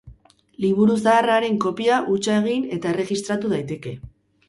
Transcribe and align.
Liburu 0.65 0.95
zahar 1.01 1.29
haren 1.35 1.61
kopia 1.67 2.01
hutsa 2.15 2.41
egin 2.41 2.67
eta 2.79 2.97
erregistratu 2.97 3.57
daiteke. 3.57 3.99